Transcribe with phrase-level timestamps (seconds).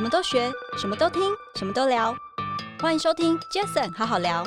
[0.00, 1.20] 什么都学，什么都听，
[1.56, 2.16] 什么都聊。
[2.80, 4.42] 欢迎收听 Jason 好好聊。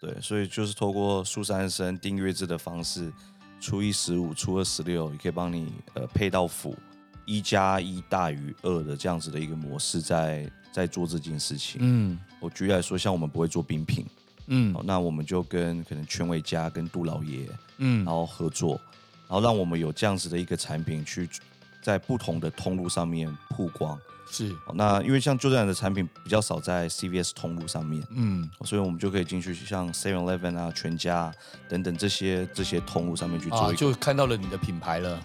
[0.00, 3.12] 对，所以就是透过数三声订阅制的方式，
[3.60, 6.76] 初一十五，初二十六，也可以帮你呃配到辅，
[7.24, 11.80] 一加一大于二的这样子的一个模式在，在在做这件事情。
[11.82, 14.06] 嗯，我举例来说，像我们不会做冰品，
[14.46, 17.44] 嗯，那我们就跟可能全伟家跟杜老爷，
[17.78, 18.80] 嗯，然后合作，
[19.26, 21.28] 然后让我们有这样子的一个产品去
[21.82, 23.98] 在不同的通路上面曝光。
[24.30, 31.32] 是，那因为像就这样的产品比较少在 CVS 通路上面，嗯，所以我们就可以进去像 Seven Eleven 啊、全家
[31.66, 35.18] 等等这些这些通路上面去做，啊，就看到了你的品牌了。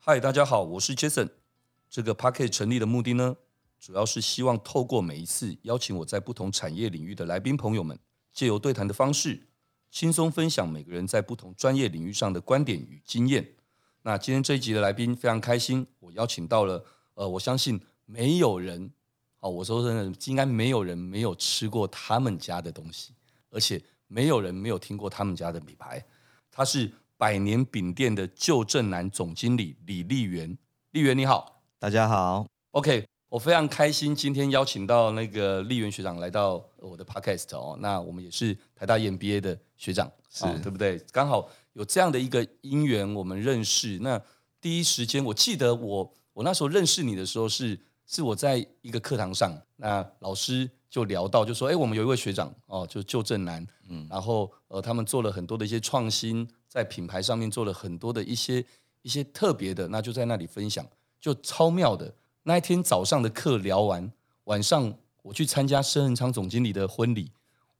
[0.00, 1.28] 嗨，大家好，我是 Jason。
[1.88, 3.36] 这个 Podcast 成立的目的呢，
[3.78, 7.96] 主要是希望透过每一次邀请我在不同产业领域的来宾朋友们，
[8.32, 9.46] 借由对谈的方式，
[9.92, 13.46] 轻松分享每个人在不同专业领域上的观点与经验。
[14.06, 16.80] 那今天这一集的来宾非常开心，我邀请到了。
[17.14, 18.88] 呃，我相信没有人，
[19.40, 23.12] 哦，我说真的，应该没有人没有吃过他们家的东西，
[23.50, 26.00] 而且没有人没有听过他们家的品牌。
[26.52, 30.56] 他是百年饼店的旧正南总经理李立元，
[30.92, 40.96] 立元你好，大家好，OK，我非常开心今天邀请到那个丽媛学长来到我的 Podcast 哦，那我们也是台大 EMBA 的学长，是、哦、对不对？
[41.10, 43.98] 刚好有这样的一个因缘，我们认识。
[44.00, 44.20] 那
[44.60, 46.12] 第一时间，我记得我。
[46.36, 58.62] 我那时候认识你的时候是是我在一个课堂上，那老师就聊到，就说，哎，我们有一位学长哦，就旧正南，嗯，然后呃，他们做了很多的一些创新，在品牌上面做了很多的一些
[59.00, 60.86] 一些特别的，那就在那里分享，
[61.18, 62.14] 就超妙的。
[62.42, 64.12] 那一天早上的课聊完，
[64.44, 67.30] 晚上我去参加申恒昌总经理的婚礼，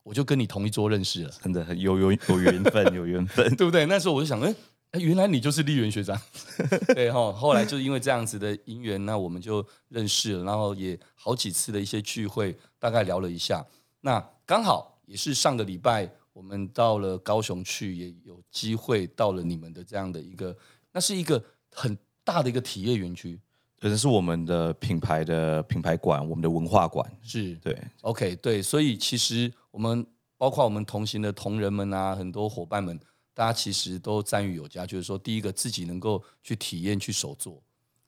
[0.07, 3.85] 我就跟你同一桌认识了，真的很有有有缘分，有缘分， 对不对？
[3.87, 4.55] 那时候我就想，哎。
[4.93, 6.19] 原来你就是丽媛学长，
[6.95, 7.31] 对哈。
[7.33, 13.63] 后来就因为这样子的因缘，那我们就认识了，然后也好几次的一些聚会，大概聊了一下。
[14.01, 20.57] 那刚好也是上个礼拜，我们到了高雄去，也有机会到了你们的这样的一个，
[20.93, 23.39] 那是一个很大的一个体验园区，
[23.79, 27.77] 可能是我们的品牌的品牌馆，我们的文化馆，是对。
[28.01, 30.07] OK，对，所以其实我们
[30.39, 32.99] 包括我们同行的同仁们啊，很多伙伴们。
[33.35, 37.63] 大家其实都赞誉有加，就是说，第一个自己能够去体验去手做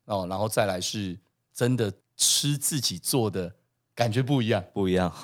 [0.07, 1.19] 哦，然后再来是
[1.53, 3.55] 真的吃自己做的
[3.95, 5.15] 感觉不一样，不一样。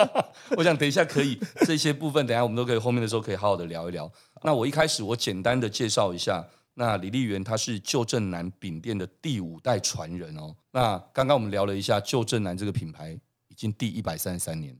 [0.58, 4.12] 我想等一下可以这些部分，等一下我们都可以后面的时候可以好好的聊一聊。
[4.42, 10.54] 那我一开始我简单的介绍一下，那李立元他是旧正南饼店的第五代传人哦。
[10.72, 14.78] 那刚刚我们聊了一下旧正南这个品牌已经第一百三十三年，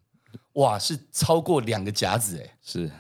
[0.54, 2.90] 哇，是超过两个甲子哎，是。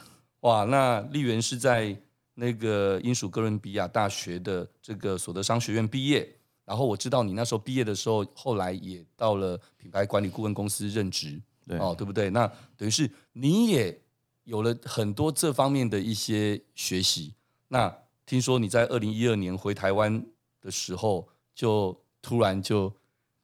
[0.40, 1.96] 哇，那丽媛是在
[2.34, 6.28] 那个英属哥伦比亚大学的这个所得商学院毕业，
[6.64, 12.28] 然后我知道你那时候毕业的时候，后来也到了品牌管理顾问公司任职，对哦，对不对？
[12.30, 13.98] 那等于是你也
[14.42, 17.34] 有了很多这方面的一些学习。
[17.68, 17.94] 那
[18.26, 20.22] 听说你在二零一二年回台湾
[20.60, 22.92] 的时候，就突然就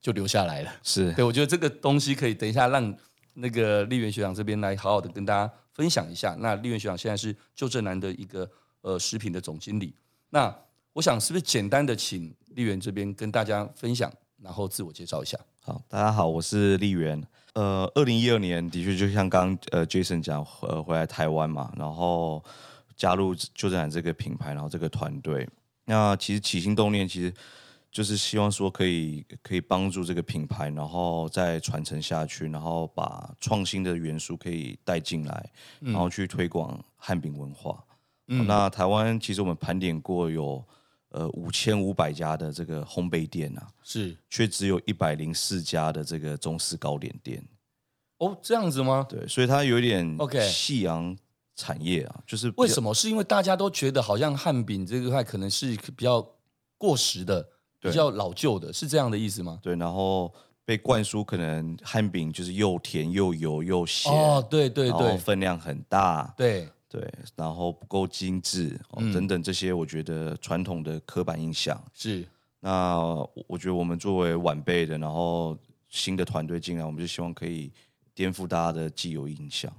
[0.01, 2.95] 就留下来了，是对，我觉得这个东西可以等一下让
[3.35, 5.53] 那个立元学长这边来好好的跟大家。
[5.73, 8.47] 分享一下，那立元学长现在是旧正南的一个
[8.83, 9.95] 呃食品的总经理。
[10.29, 10.55] 那
[10.93, 15.39] 我想是不是简单的请立元这边跟大家分享，然后自我介绍一下。
[15.63, 17.25] 好，大家好，我是立元。
[17.55, 22.45] 呃，二零一二年的确就像刚呃 Jason 讲，呃回来台湾嘛，然后
[22.95, 25.49] 加入旧正南这个品牌，然后这个团队。
[25.87, 27.33] 那其实起心动念其实。
[27.91, 37.85] 就是希望说可以可以帮助这个品牌，然后再传承下去，然后把创新的元素可以带进来，然后去推广汉饼文化。
[38.29, 40.65] 嗯，那台湾其实我们盘点过有
[41.09, 47.45] 呃五千五百家的这个烘焙店啊，是，却只有一百零四家的这个中式糕点店。
[48.19, 49.05] 哦，这样子吗？
[49.09, 51.17] 对，所以它有一点 OK 夕阳
[51.57, 52.95] 产业啊，就是为什么？
[52.95, 56.25] 是因为大家都觉得好像汉饼这一块可能是比较
[56.79, 57.49] 过时的。
[57.81, 59.59] 比较老旧的，是这样的意思吗？
[59.63, 60.33] 对，然后
[60.65, 72.27] 被灌输可能汉饼就是又甜又油又咸哦，对对对，分量很大，对对，然后不够精致、嗯、等等这些，我觉得传统的刻板印象是。
[72.63, 72.99] 那
[73.49, 75.57] 我觉得我们作为晚辈的，然后
[75.89, 77.73] 新的团队进来，我们就希望可以
[78.15, 79.75] 颠覆大家的既有印象。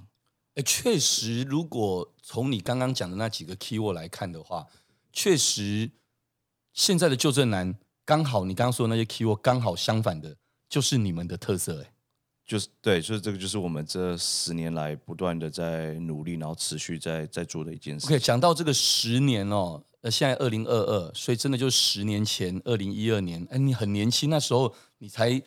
[0.56, 4.66] 哎，确实，如果从你刚刚讲的那几个 keyword 来看的话，
[5.12, 5.88] 确实
[6.72, 7.72] 现在的旧振南。
[8.04, 10.36] 刚好你刚刚说的那些 keyword 刚好相反的，
[10.68, 11.92] 就是你们的特色哎，
[12.44, 18.06] 就是对，所以这个就是我们这十年来不断的在努力，然后持续在在做的一件事。
[18.06, 25.40] OK，讲到这个十年哦，呃，现在二零二二，所以真的就是十年前，二零一二年，哎，你很年轻，那时候你才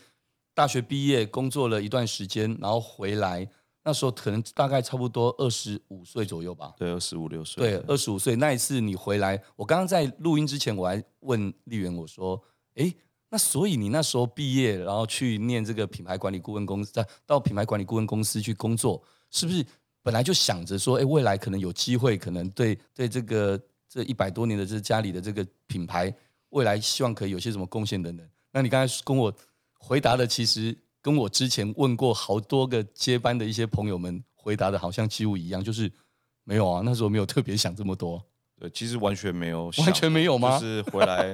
[0.54, 3.48] 大学毕业，工作了一段时间，然后回来，
[3.86, 6.74] 那时候可能大概差不多二十五岁左右吧。
[6.78, 7.64] 对，二十五六岁。
[7.64, 12.44] 对，二十五岁那一次你回来，我刚刚在录音之前，我还问丽媛，我说，
[12.74, 12.94] 哎，
[13.30, 16.92] 那所以你那时候毕业，然后去念这个品牌管理顾问公司，
[17.26, 19.02] 到品牌管理顾问公司去工作，
[19.32, 19.66] 是不是
[20.04, 23.58] 本来就想着说，哎，未来可能有机会，可能对对这个。
[23.88, 26.14] 这一百多年的这家里的这个品牌，
[26.50, 28.28] 未来希望可以有些什么贡献等等。
[28.52, 29.34] 那你刚才跟我
[29.80, 35.92] 回答的，其实跟我之前问过好多个接班的一些朋友们回答的，好像几乎一样，就是
[36.44, 38.20] 没有啊，那时候没有特别想这么多。
[38.60, 40.58] 对，其实完全没有， 完全没有吗？
[40.58, 41.32] 就是回来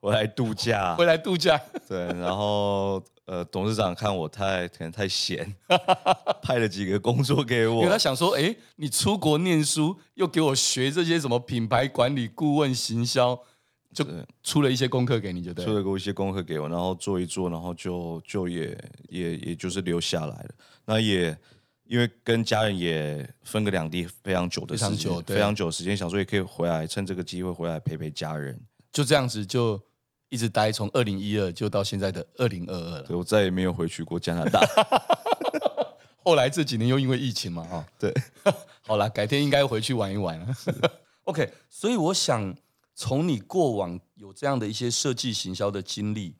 [0.00, 1.56] 回来度假，回来度假。
[1.88, 3.00] 对，然后。
[3.24, 5.54] 呃，董事长看我太可能太闲，
[6.42, 7.76] 派了几个工作给我。
[7.76, 13.40] 因为他想说，哎，你出国念书，又给我学这些什么品牌管理、顾问、行销，
[13.92, 14.04] 就
[14.42, 15.64] 出了一些功课给你，就对。
[15.64, 18.76] 出了过一些功课给我，然后做一做，然后就就也
[19.08, 20.48] 也也就是留下来了。
[20.84, 21.36] 那也
[21.84, 28.58] 因为跟家人也分隔两地非常久的时间，非常久，时间，想说也可以回来，趁这个机会回来陪陪家人。
[28.90, 29.80] 就这样子就。
[30.32, 34.62] 一直待从二零一二就到现在的二零二二了，对，我再也没有回去过加拿大。
[36.24, 38.10] 后来这几年又因为疫情嘛，哈，对，
[38.80, 40.46] 好了，改天应该回去玩一玩了。
[41.24, 42.56] OK，所以我想
[43.04, 46.36] 从你过往有这样的一些设计行销的经历，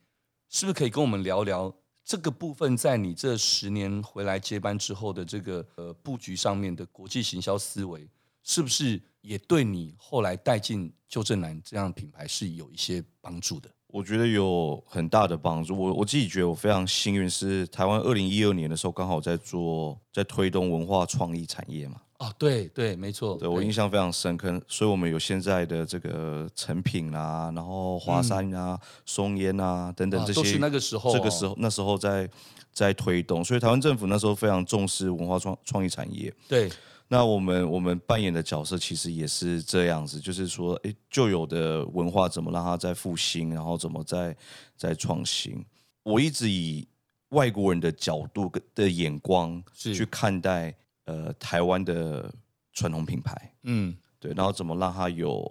[0.49, 1.75] 是不是可以跟我们聊聊
[2.05, 8.09] 这个部分，在你这十年回来接班之后的这个呃布局上面的国际行销思维，
[8.43, 13.69] 是不是也对你后来带进旧正南这样品牌是有一些帮助的？
[13.87, 15.77] 我觉得有很大的帮助。
[15.77, 21.99] 我我自己觉得我非常幸运，是台湾二零一二年的时候刚好在做在推动文化创意产业嘛。
[22.23, 23.35] 哦，对对，没错。
[23.35, 32.29] 对，我印象非常深刻，所以我们有现在的这个成品啊，然后华山啊、嗯、松烟啊等等这些，都是那个时候、哦，这个时候那时候在
[32.71, 36.33] 在推动，所以台湾政府那时候非常重视文化创创意产业。
[36.47, 36.71] 对。
[37.09, 44.35] 那我们我们扮演的角色其实也是这样子，就是说，哎，旧有的文化怎么让它再复兴，然后怎么再
[44.75, 45.63] 再创新。
[46.03, 46.87] 我一直以
[47.29, 50.73] 外国人的角度的眼光去看待
[51.05, 52.33] 呃台湾的
[52.71, 55.43] 传统品牌，嗯，对，然后怎么让它有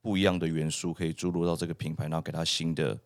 [0.00, 2.98] 不一样的元素可以注入到这个品牌，然后给它新的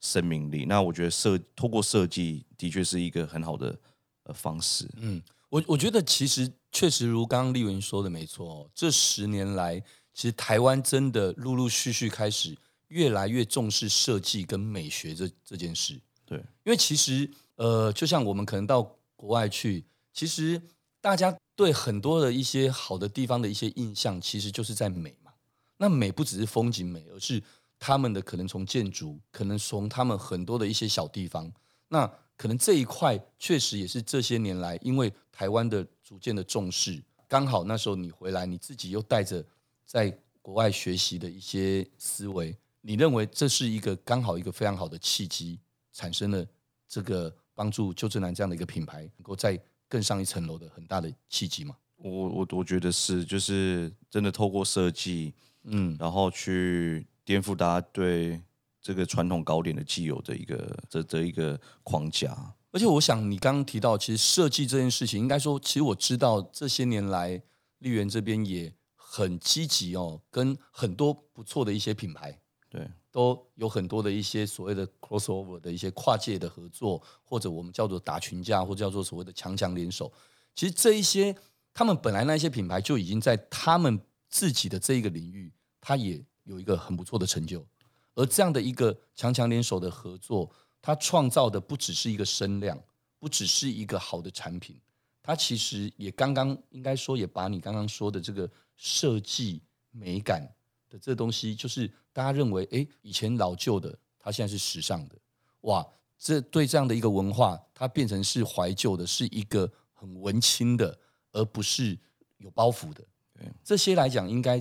[0.00, 0.64] 生命力。
[0.64, 3.78] 那我觉得设透过设计的确是一个很好的
[4.24, 5.20] 呃方式，嗯。
[5.50, 9.80] 我我觉得其实确实如刚刚丽文说的没错，这十年来，
[10.14, 12.56] 其实台湾真的陆陆续续开始
[12.86, 16.00] 越来越重视设计跟美学这这件事。
[16.24, 18.80] 对，因为其实呃，就像我们可能到
[19.16, 20.62] 国外去，其实
[21.00, 25.32] 大家对很多的一些好的地方的一些印象，其实就是在美嘛。
[25.78, 27.42] 那美不只是风景美，而是
[27.78, 31.50] 他们的可能从建筑，可能从他们很多的一些小地方。
[31.88, 32.06] 那
[32.36, 39.44] 可能这一块确实也是这些年来，因为台湾的逐渐的重视，刚好那时候你回来，你自己又带着
[39.86, 40.10] 在
[40.42, 45.58] 国外学习的一些思维，你认为这是一个刚好一个非常好的契机，
[45.92, 46.46] 产生了
[46.86, 51.76] 这个帮助旧振南这样的一个品牌能够在更上一层楼的很大的契机嘛？
[51.96, 55.34] 我我我觉得是，就是真的透过设计，
[55.64, 58.40] 嗯，然后去颠覆大家对。
[58.82, 62.34] 这个传统糕点的既有的一个这这一个框架，
[62.72, 67.42] 而且我想你刚刚提到，其实设计这件事情，应该说，其实我知道这些年来，
[67.80, 72.39] 丽媛这边也很积极哦，跟很多不错的一些品牌，
[72.70, 80.10] 对，都有很多的一些所谓的 crossover 的一些跨界的合作，或者我们叫做打群架，或者叫做所谓的强强联手。
[80.54, 81.36] 其实这一些，
[81.74, 87.66] 他们本来那些品牌就已经在他们自己的这一个领域，它也有一个很不错的成就。
[88.14, 90.48] 而这样的一个强强联手的合作，
[90.80, 92.80] 它创造的不只是一个声量，
[93.18, 94.80] 不只是一个好的产品，
[95.22, 100.54] 它其实也刚刚应该说也把你刚刚说的这个设计美感
[100.90, 105.16] 的这东西，就是大家认为，哎，以前老旧的，它现在是时尚的，
[105.62, 105.86] 哇，
[106.18, 110.98] 这对这样的一个文化，它变成是怀旧的，是一个很文青的，
[111.32, 111.96] 而不是
[112.38, 113.02] 有包袱的。
[113.32, 114.60] 对，这些来讲，应该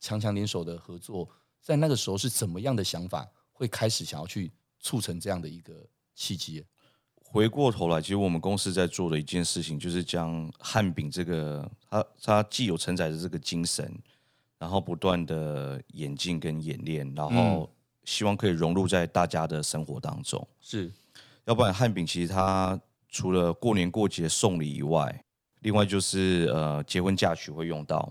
[0.00, 1.28] 强强联手的合作。
[1.60, 5.74] 在那个时候是怎么样的想法，会开始想要去促成这样的一个
[6.14, 6.64] 契机？
[7.16, 13.92] 回过头来，其实我们公司在做的一件事情，就是将汉饼这个，它它既有承载着这个精神，
[14.64, 17.70] 然后不断的演进跟演练，然后
[18.04, 20.48] 希望可以融入在大家的生活当中。
[20.58, 20.90] 是，
[21.44, 22.80] 要不然汉饼其实它
[23.10, 25.22] 除了过年过节送礼以外，
[25.60, 28.10] 另外就是呃结婚嫁娶会用到。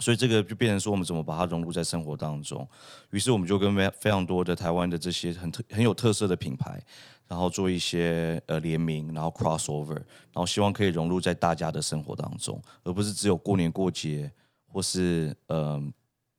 [0.00, 2.68] 所以这个就变成说，我们怎么把它融入在生活当中？
[3.10, 6.82] 于是我们就跟非非常多的台湾的这些很特很有特色的品牌，
[7.28, 14.28] 然后做一些呃联名，然后 crossover，然后希望可以融入在大家的生活当中，而不是只有过年过节
[14.70, 15.82] 或是呃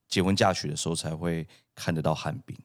[0.07, 2.57] 结婚嫁娶的时候才会看得到汉饼。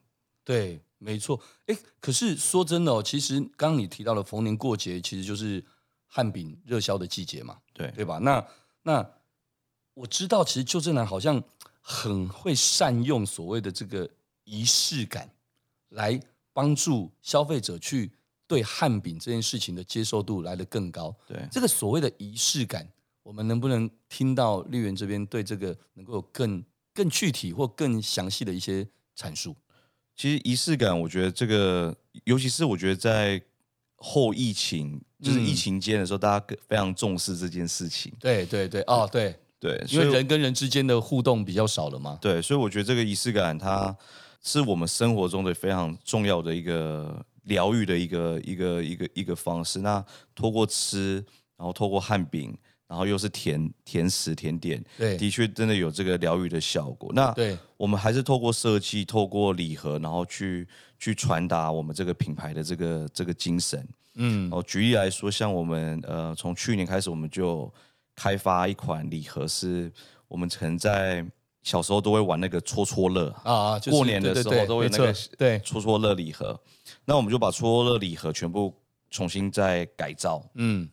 [0.44, 1.40] 对，没错。
[1.66, 5.64] 哎，可是说真的哦，其实刚刚你提到了逢年过节，其实就是
[6.06, 8.18] 汉饼热销的季节嘛，对对吧？
[8.18, 8.46] 那
[8.82, 9.10] 那。
[9.96, 11.42] 我知道，其实旧正南好像
[11.80, 14.06] 很会善用所谓的这个
[14.44, 15.30] 仪式感，
[15.88, 16.20] 来
[16.52, 18.12] 帮助消费者去
[18.46, 21.16] 对汉饼这件事情的接受度来得更高。
[21.26, 22.86] 对这个所谓的仪式感，
[23.26, 26.62] 我们能不能听到立原这边对这个能够有更
[26.94, 28.86] 更具体或更详细的一些
[29.18, 29.56] 阐述？
[30.14, 31.92] 其实仪式感，我觉得这个，
[32.22, 33.42] 尤其是我觉得在
[33.96, 38.12] 后疫情，就是疫情间的时候，嗯、大家非常重视这件事情。
[38.20, 39.34] 对对对，哦对。
[39.58, 42.16] 对，因为人跟人之间的互动比较少了嘛。
[42.20, 43.96] 对，所以我觉得这个仪式感，它
[44.40, 49.80] 是我们生活中的非常重要的一个疗愈的一个一个一个一个方式。
[49.80, 50.04] 那
[50.34, 51.14] 透过吃，
[51.56, 52.56] 然后透过汉饼，
[52.88, 57.10] 然后又是甜甜食甜点，对，的确真的有这个疗愈的效果。
[57.12, 60.66] 那对，我们还是透过设计，透过礼盒，然后去
[60.98, 63.86] 去传达我们这个品牌的这个这个精神。
[64.14, 67.72] 嗯，哦，举例来说，像我们呃，从去年开始，我们就
[68.14, 69.92] 开发一款礼盒，是
[70.28, 71.24] 我们曾在
[71.62, 76.58] 小时候都会玩那个戳戳乐啊，过年的时候都会那个对戳戳乐礼盒。
[77.04, 78.72] 那我们就把戳戳乐礼盒全部
[79.10, 80.88] 重新再改造，嗯，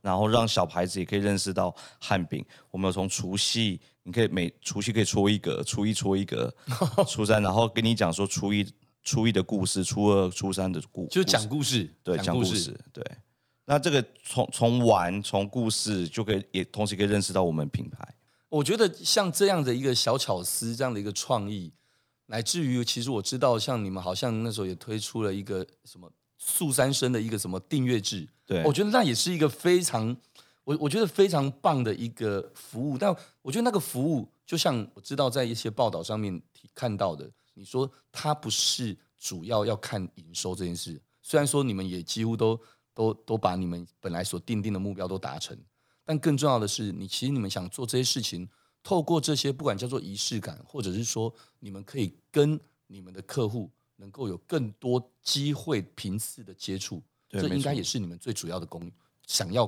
[0.00, 2.44] 然后让小孩子也可以认识到汉饼。
[2.70, 6.52] 我们有从除夕，你可以每除夕可以搓一个，初一搓一个，
[7.08, 8.66] 初三，然后跟你讲说初一
[9.02, 13.04] 初一的故事，初二初三的故，就讲故事，对，讲故事，对。
[13.66, 18.16] 那这个从从玩从故事就可以也同时可以认识到我们品牌。
[18.48, 21.72] 我觉得像这样的一个小巧思，这样的一个创意，
[22.26, 28.28] 乃至于其实我知道，像你们好像那时候也推出了一个什么素三生的一个什么订阅制。
[28.44, 30.16] 对，我觉得那也是一个非常
[30.64, 32.98] 我我觉得非常棒的一个服务。
[32.98, 36.42] 但我觉得那个服务，就像我知道在一些报道上面
[36.74, 42.58] 看到的，你说它不是主要要看营收这件事，虽然说你们也几乎都。
[42.92, 45.56] 都都把你们本来所定定的目标都达成，
[46.04, 48.46] 但更重要的是，你其实你们想做这些事情，
[48.82, 53.70] 透过这些不管叫做仪式感，或者是说你们可以跟你们的客户
[54.00, 58.90] 能够有更多机会频次的接触，这应该也是你们最主要的功
[59.26, 59.66] 想要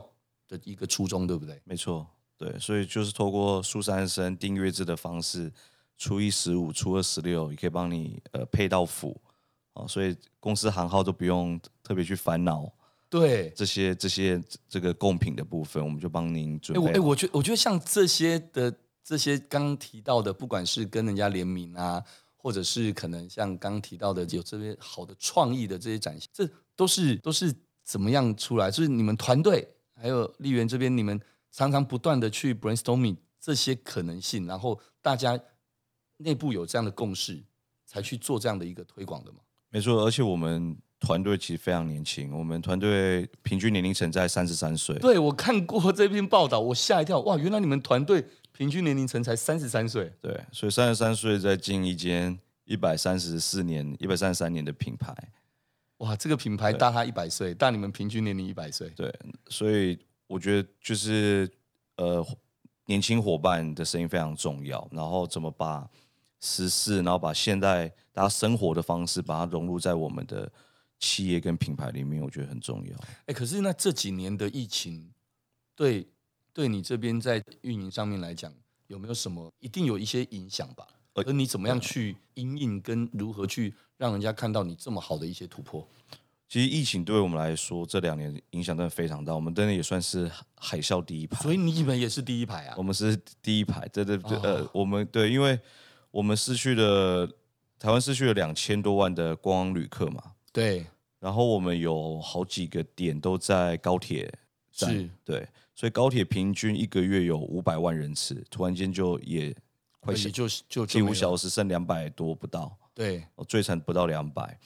[0.49, 1.61] 的一个初衷，对不对？
[1.65, 2.07] 没错，
[2.39, 5.53] 对，所以就是透过苏三生订阅制的方式，
[5.99, 9.21] 初一十五、初二十六也可以帮你呃配到府，
[9.75, 12.73] 哦，所以公司行号都不用特别去烦恼。
[13.09, 16.93] 对这些这些这个贡品的部分，我们就帮您准备。
[16.93, 18.75] 哎，我觉我觉得像这些的
[19.05, 22.03] 这些刚刚提到的，不管是跟人家联名啊，
[22.43, 28.71] 或者是可能像刚刚提到的有这些好的创意的这些展现，这都是都是怎么样出来？
[28.71, 31.21] 就是你们团队还有丽媛这边，你们
[31.53, 35.39] 常常不断的去 brainstorming 这些可能性，然后大家
[36.17, 37.41] 内部有这样的共识，
[37.87, 39.39] 才去做这样的一个推广的嘛？
[39.71, 40.77] 没错，而且我们。
[41.05, 44.97] 团队其实非常年轻，我们团队平均年龄层在三十三岁。
[45.01, 50.13] 对，我看过这篇报道，我吓一跳，哇，原来你们团队平均年龄层才三十三岁。
[50.21, 55.15] 对，所以三十三岁在进一间一百三十四年、一百三十三年的品牌，
[55.99, 58.89] 哇，这个品牌大他一百岁，大你们平均年龄一百岁。
[58.91, 59.13] 对，
[59.49, 61.51] 所以我觉得就是
[61.97, 62.25] 呃，
[62.87, 65.89] 年轻伙伴的声音非常重要，然后怎么把
[66.41, 70.51] 时事，然后把现代大家生活的方式，把它融入在我们的。
[71.05, 72.97] 企业跟品牌里面，我觉得很重要。
[73.27, 75.13] 哎，可是那这几年的疫情，
[75.75, 76.07] 对
[76.53, 78.53] 对你这边在运营上面来讲，
[78.87, 80.87] 有没有什么一定有一些影响吧？
[81.15, 85.87] 而你怎么样去因应，跟如何去让人家看到你这么好的一些突破？
[86.49, 89.35] 其实疫情对我们来说，这两年影响真的非常大。
[89.35, 92.75] 我们真的也算是海啸第一排，所以你们也是第一排啊？
[92.79, 95.59] 我们是第一排，对对对，呃，我们对，因为
[96.11, 97.27] 我们失去了
[97.79, 100.33] 台湾失去了两千多万的观光旅客嘛。
[100.53, 100.85] 对，
[101.21, 104.31] 然后我们有好几个点都在高铁
[104.71, 109.55] 站，是对，所以高铁平均一个月有五百万人次，突然间就也
[110.01, 114.59] 快就就就近五小时剩两百多不到，对，最惨不到两百。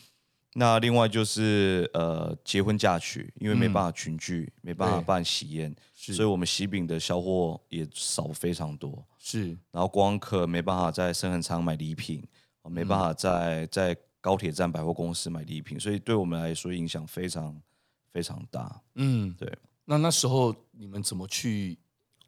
[0.55, 9.49] 那另外就是呃结婚嫁娶，因为没办法群聚，嗯、没办法办喜宴，所以我们喜饼的销货也少非常多，是。
[9.71, 12.27] 然后观光客没办法在深恒昌买礼品，
[12.65, 13.97] 没办法在、嗯、在。
[14.19, 17.63] 高铁站百货公司买礼品，所以对我们来说影响非常
[18.11, 18.83] 非常大。
[18.97, 19.49] 嗯，对。
[19.87, 21.79] 那那时候你们怎么去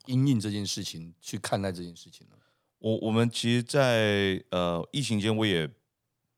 [0.06, 2.36] 因应这件事情，去看待这件事情呢？
[2.78, 5.68] 我我们其实在，在呃疫情间，我也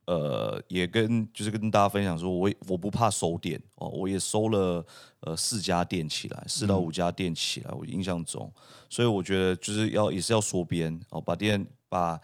[0.07, 4.85] 呃也跟就是跟大家分享说，我我不怕收店哦，我也收了
[5.21, 8.53] 呃四家店起来，四到五家店起来，嗯、我印象中，
[8.89, 12.19] 所以我觉得就是要也是要缩编哦，把店把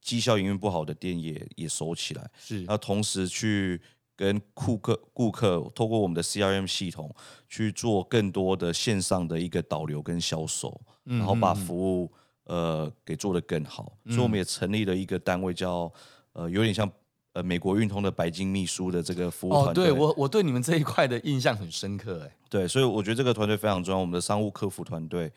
[0.00, 3.78] 绩效营运不好的店也也收起来，是，那同时去
[4.18, 7.10] 跟顾客顾客透过我们的 CRM 系统
[7.48, 12.12] 去做更多的线上的一个导流跟销售，嗯、然后把服务。
[12.50, 15.92] 呃，给做得更好，所以我们也成立了一个单位叫，叫
[16.32, 16.90] 呃，有点像
[17.34, 19.84] 呃美国运通的白金秘书的这个服务团队。
[19.84, 24.00] 哦，对我我对你们这一块的印象很深刻，哎，对，所以我觉得这个团队非常重要。
[24.00, 25.30] 我们的商务客服团队，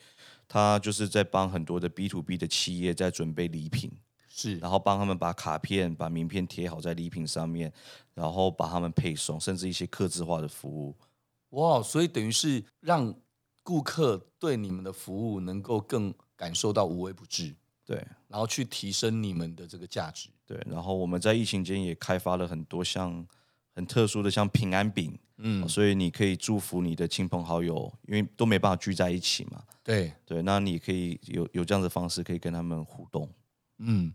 [0.48, 3.92] 他就是在帮很多的 B to B 的企业在准备礼品，
[4.34, 7.70] 是，然后帮他们把卡片、把名片贴好在礼品上面，
[8.14, 10.96] 然后把他们配送，甚至一些客制化的服务。
[11.50, 13.14] 哇，所以等于是让
[13.62, 16.12] 顾客对你们的服务能够更。
[16.34, 17.54] 感受到无微不至，
[17.86, 23.24] 对，然后去提升你们的这个价值，对，然后我们在疫情间也开发了很多像
[23.72, 30.12] 很特殊的像平安饼，嗯，所以你可以祝福你的亲朋好友，因为都没办法聚在一起嘛，对。
[30.26, 33.28] 对，那你可以有有这样的方式可以跟他们互动，
[33.78, 34.12] 嗯，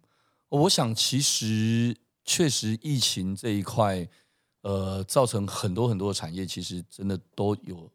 [0.49, 4.07] 我想其实确实疫情这一块，
[4.61, 7.91] 呃，造成很多很多的产业其实真的都有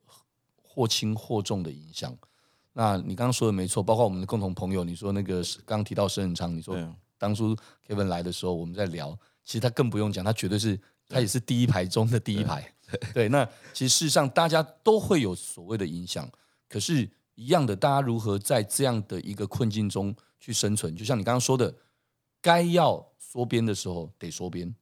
[0.63, 2.17] 或轻或重的影响。
[2.75, 6.77] 那你刚刚说的没错，包括我们的共同朋友，你说那个刚刚提到沈恒昌，你说
[7.19, 7.57] 当初
[7.87, 10.79] Kevin 来的时候，我们在聊，其实他更不用讲，他绝对是
[11.09, 12.75] 他也是第一排中的第一排。
[13.15, 16.31] 对，那其实事实上大家都会有所谓的影响，
[16.69, 20.95] 可是，一样的，大家如何在这样的一个困境中去生存？
[20.95, 21.75] 就像你刚刚说的，
[22.43, 24.75] 该要缩编的时候得缩编，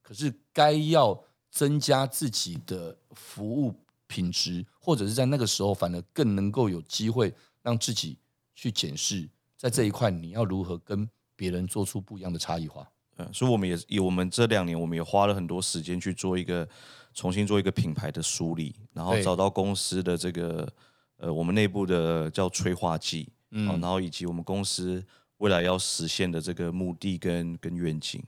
[0.00, 3.74] 可是该要增加自己的服务。
[4.08, 8.16] 品质，或者是在那个时候，反而更能够有机会让自己
[8.54, 12.88] 去检视，在这一块你要如何跟别人做出不一样的差异化。
[13.16, 16.68] 嗯，所以我们也以我们这两年，我们也花了很多时间去做一个
[17.14, 20.72] 重新做一个品牌的梳理，然后找到公司的这个
[21.16, 25.04] 呃，我们内部的叫催化剂，嗯，然后以及我们公司
[25.38, 28.22] 未来要实现的这个目的跟跟愿景。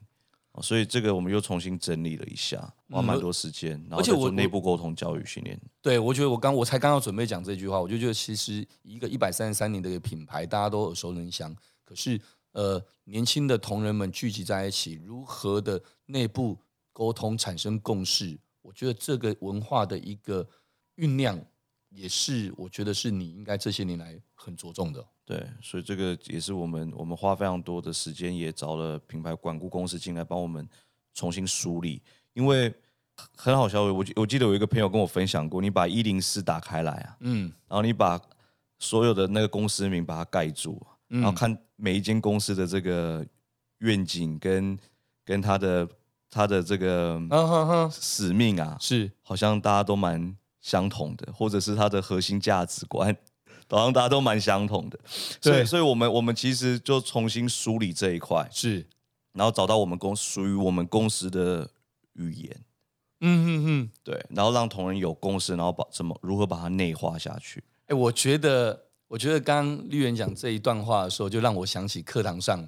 [0.60, 5.56] 所以这个我们又重新整理了一下，花蛮多时间，嗯、然后做内部沟通、教育、训练。
[5.80, 11.54] 对，我觉得我刚我才刚要准备讲这句话，我就觉得其实一个一百三十三年的一个品牌，大家都耳熟能详。
[11.84, 16.58] 可是呃，年轻的同仁们聚集在一起，如何的内部
[16.92, 18.36] 沟通产生共识？
[18.62, 20.44] 我觉得这个文化的一个
[20.96, 21.40] 酝酿，
[21.90, 25.06] 也是我觉得是你应该这些年来很着重的。
[25.28, 30.66] 对，所以这个也是我们我们花非常多的时间，也找了品牌管顾公司进来帮我们
[31.12, 32.00] 重新梳理。
[32.32, 32.72] 因为
[33.36, 38.18] 很好笑，我我记得有一个朋友跟我分享过，你把一零四打开来啊，嗯，然后你把
[38.78, 43.22] 所有的那个公司名把它盖住，然后看每一间公司的这个
[43.80, 44.78] 愿景跟
[45.26, 45.86] 跟他的
[46.30, 47.20] 他的这个
[47.92, 53.14] 使命啊，是好像大家都蛮相同的，或者是他的核心价值观。
[53.76, 54.98] 好像大家都蛮相同的，
[55.42, 58.86] 所以，所以我们我们其实就重新梳理这一块，是，
[59.32, 61.68] 然后找到我们公属于我们公司的
[62.14, 62.64] 语言，
[63.20, 67.62] 嗯嗯嗯，对，然后让同仁有共识，然后把怎么如何把它内化下去。
[67.88, 72.66] 哎，我觉得，我觉得刚刚丽媛讲这一段话的时候，就让我想起课堂上，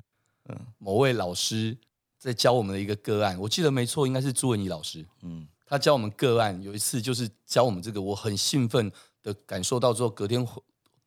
[0.51, 1.75] 嗯，某位老师
[2.19, 10.47] 在教我们的一个个案，我记得没错，应该是朱文怡老师，嗯，他教我们个案，有一次就是教我们这个，我很兴奋的感受到之后，隔天。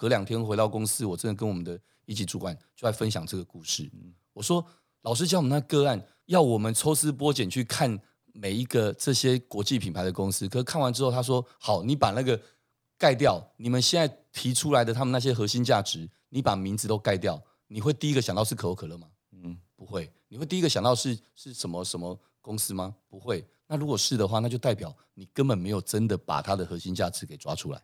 [0.03, 3.89] 隔两天回到公司，我真的跟我们的一级主管就在分享这个故事。
[4.33, 4.61] 我说，
[5.03, 7.97] 老师教我们那个案，要我们抽丝剥茧去看
[8.33, 10.45] 每一个这些国际品牌的公司。
[10.49, 12.37] 可是看完之后，他说：“好，你把那个
[12.97, 19.07] 盖掉，你们现在提出来的他们那些核心价值，你把名字都盖掉，你会第一个想到是可口可乐吗？
[19.31, 20.11] 嗯，不会。
[20.27, 22.93] 你会第一个想到是是什么什么公司吗？
[23.07, 23.47] 不会。
[23.67, 27.81] 那如果是的话，那就代表你根本没有真的把它的核心价值给抓出来。”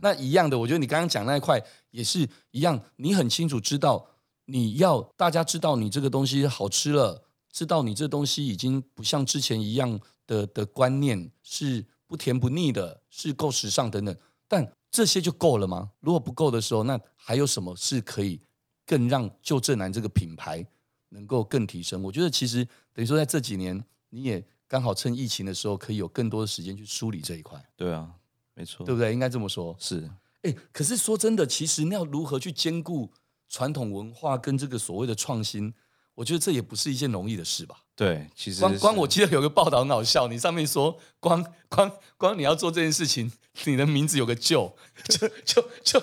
[0.00, 4.08] 那一样的，我觉得你刚刚讲那一块也是一样，你很清楚知道
[4.46, 14.16] 你要大家知道你这个东西好吃了，知道你这东西已经不像之前一样的的观念是不甜不腻的，是够时尚等等，
[14.48, 15.90] 但这些就够了吗？
[16.00, 18.40] 如果不够的时候，那还有什么是可以
[18.86, 20.66] 更让旧正南这个品牌
[21.10, 22.02] 能够更提升？
[22.02, 27.62] 我觉得其实等于说在这几年，你也刚好趁疫情的时候，可以有更多的时间去梳理这一块。
[27.76, 28.10] 对啊。
[28.56, 29.12] 没错，对不对？
[29.12, 29.76] 应该这么说。
[29.78, 30.10] 是，
[30.42, 33.12] 哎，可是说真的，其实你要如何去兼顾
[33.48, 35.72] 传统文化跟这个所谓的创新，
[36.14, 37.76] 我觉得这也不是一件容易的事吧？
[37.94, 43.30] 对，其实光光我记得有个报道很好笑，你上面说光光光你要做这件事情，
[43.64, 44.74] 你的名字有个旧，
[45.08, 46.02] 就就就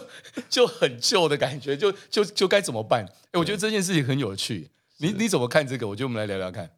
[0.50, 3.04] 就很旧的感觉，就就就该怎么办？
[3.32, 5.88] 哎，我觉得这件事情很有趣，你你怎么看这个？
[5.88, 6.70] 我觉得我们来聊聊看。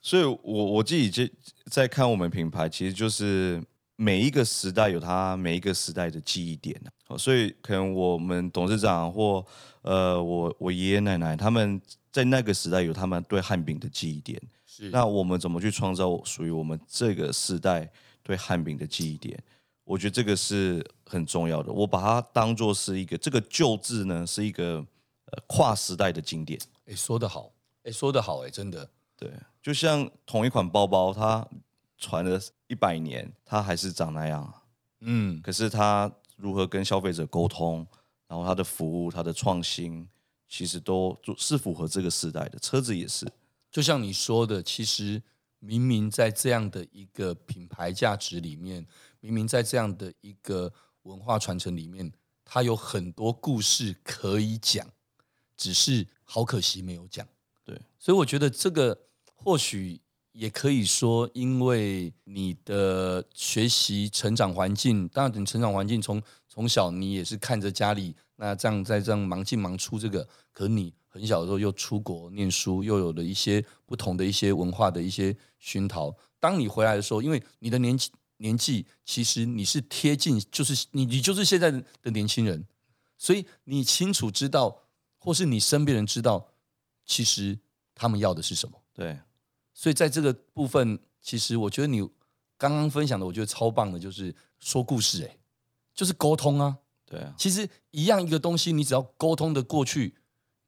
[0.00, 1.30] 所以我，我我自己在
[1.70, 3.62] 在看我们品牌，其实就是
[3.96, 6.80] 每一个时代有它每一个时代的记忆点。
[7.18, 9.44] 所以，可能我们董事长或
[9.82, 11.80] 呃，我我爷爷奶奶他们
[12.10, 14.40] 在那个时代有他们对汉饼的记忆点。
[14.66, 14.90] 是。
[14.90, 17.88] 那我们怎么去创造属于我们这个时代
[18.22, 19.38] 对汉饼的记忆点？
[19.84, 21.70] 我觉得这个是很重要的。
[21.70, 24.76] 我把它当做是一个这个旧字呢，是一个
[25.26, 26.58] 呃跨时代的经典。
[26.86, 27.52] 哎，说得好，
[27.82, 28.88] 哎，说得好，哎，真的。
[29.16, 29.30] 对，
[29.62, 31.46] 就像同一款包包，它
[31.98, 34.62] 传了一百年，它还是长那样。
[35.00, 37.86] 嗯，可是它如何跟消费者沟通，
[38.26, 40.08] 然后它的服务、它的创新，
[40.48, 42.58] 其实都是符合这个时代的。
[42.58, 43.30] 车子也是，
[43.70, 45.22] 就像你说的，其实
[45.58, 48.86] 明明在这样的一个品牌价值里面，
[49.20, 52.12] 明明在这样的一个文化传承里面，
[52.44, 54.86] 它有很多故事可以讲，
[55.56, 57.26] 只是好可惜没有讲。
[57.64, 60.00] 对，所以我觉得这个或许
[60.34, 76.14] 也可以说，因为你的学习成长环境，当然你成长环境从从小你也是看着家里那这样在这样忙进忙出这个，可你很小的时候又出国念书，又有了一些不同的一些文化的一些熏陶。
[76.40, 82.66] 当你回来的时候，因为你的年纪年纪其实你是贴近，就是你你就是现在的年轻人，
[83.16, 84.82] 所以你清楚知道，
[85.16, 86.48] 或是你身边人知道。
[87.06, 87.58] 其实
[87.94, 88.82] 他们要的是什么？
[88.94, 89.18] 对，
[89.74, 92.00] 所以在这个部分，其实我觉得你
[92.56, 95.36] 刚刚分享的，我觉得超棒的，就是说故事，哎，
[95.92, 96.78] 就是沟通啊。
[97.04, 100.14] 对啊，其实一样一个东西，你只要沟通的过去，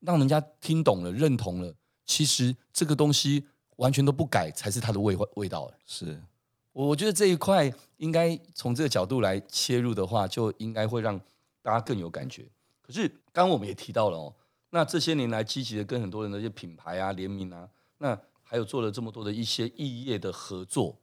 [0.01, 5.73] 让人家听懂了、认同了，其实这个东西完全都不改，才是它的味味道。
[5.87, 6.21] 是，
[6.73, 11.19] 我我觉得这一块应该从这个角度来切入的话，就应该会让
[11.63, 12.45] 大家更有感觉。
[12.83, 14.35] 可是刚刚我们也提到了哦。
[14.71, 17.67] 那这些年来积极的跟很多人的一些品牌啊联名啊，
[17.99, 20.97] 那还有做了这么多的一些异业的合作。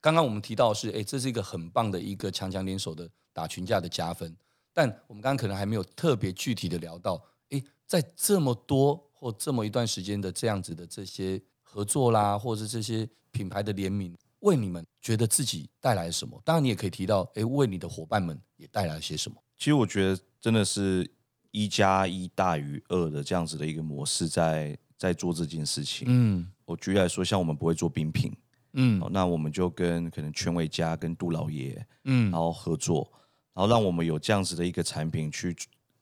[0.00, 4.36] 刚刚我们提到是，哎，这是一个很棒的一个强强联手的打群架的加分。
[4.72, 16.40] 但我们刚刚可能还没有特别具体的聊到，哎，在这么多或这么一段时间的这样子的这些合作啦，或者是这些品牌的联名，为你们觉得自己带来了什么？
[16.44, 19.36] 当然你也可以提到，哎，为你的伙伴们也带来了些什么？
[19.56, 21.10] 其实我觉得真的是。
[21.52, 26.06] 一加一大于二的这样子的一个模式在，在在做这件事情。
[26.08, 28.32] 嗯，我举例来说，像我们不会做冰品，
[28.74, 33.10] 嗯，那我们就跟可能全伟家跟杜老爷，嗯，然后合作，
[33.52, 35.56] 然后让我们有这样子的一个产品去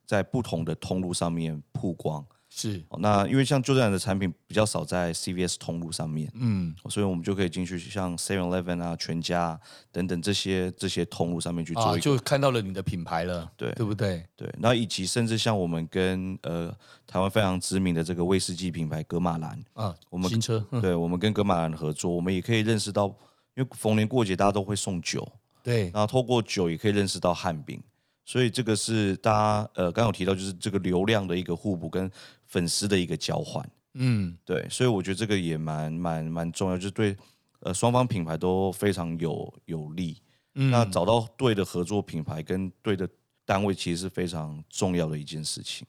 [0.05, 2.23] 在不同的通路上面曝光。
[2.51, 9.61] 是，那因为像就这样的产品比较少在 CVS 通路上面，嗯，所以我们就可以进去像 Seven Eleven 啊、全家
[9.93, 14.25] 等等这些这些通路上面去做，啊，就看到了你的品牌了，对，对不对？
[14.35, 16.75] 对，那以及甚至像我们跟呃
[17.07, 23.07] 台湾非常知名的这个威士忌品牌格马兰啊，我们新车，对，我们跟格马兰合作，我们也可以认识到，
[23.55, 25.31] 因为逢年过节大家都会送酒，
[25.63, 27.81] 对，然后透过酒也可以认识到汉饼。
[28.25, 32.11] 所以这个是大家呃刚刚有提到，就是这个流量的一个互补跟
[32.49, 37.17] 粉丝的一个交换，嗯，对，所以我觉得这个也蛮蛮蛮重要，就是对
[37.61, 40.21] 呃双方品牌都非常有有利。
[40.55, 43.09] 嗯，那找到对的合作品牌跟对的
[43.45, 45.87] 单位，其实是非常重要的一件事情。